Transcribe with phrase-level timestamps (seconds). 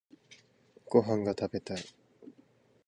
[0.89, 1.85] ご飯が食べたい